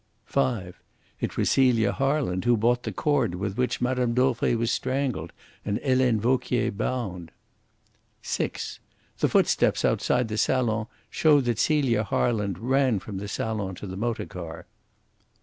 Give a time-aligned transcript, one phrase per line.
[0.25, 0.81] (5)
[1.19, 4.13] It was Celia Harland who bought the cord with which Mme.
[4.15, 5.31] Dauvray was strangled
[5.63, 7.29] and Helene Vauquier bound.
[8.23, 8.79] (6)
[9.19, 13.95] The footsteps outside the salon show that Celia Harland ran from the salon to the
[13.95, 14.65] motor car.